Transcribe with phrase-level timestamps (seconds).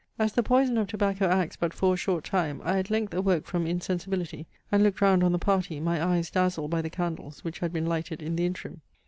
[0.17, 3.45] As the poison of tobacco acts but for a short time, I at length awoke
[3.45, 7.59] from insensibility, and looked round on the party, my eyes dazzled by the candles which
[7.59, 8.81] had been lighted in the interim.